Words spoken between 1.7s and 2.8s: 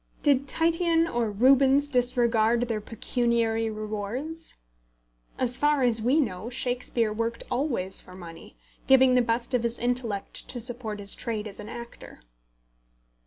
disregard